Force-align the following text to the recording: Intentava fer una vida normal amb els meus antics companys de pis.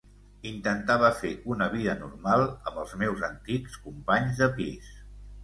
Intentava 0.51 1.11
fer 1.19 1.29
una 1.55 1.67
vida 1.73 1.95
normal 1.99 2.47
amb 2.47 2.81
els 2.85 2.97
meus 3.03 3.23
antics 3.29 3.79
companys 3.85 4.43
de 4.43 4.51
pis. 4.59 4.91